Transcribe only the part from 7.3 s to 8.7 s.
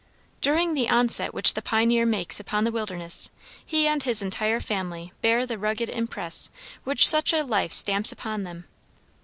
a life stamps upon them.